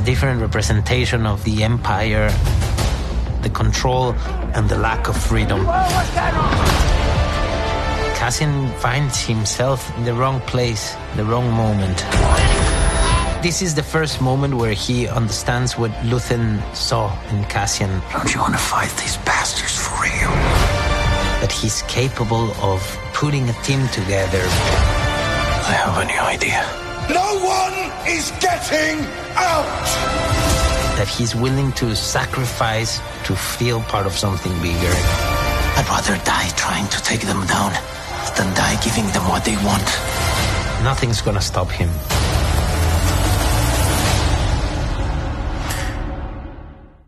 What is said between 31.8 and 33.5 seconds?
sacrifice to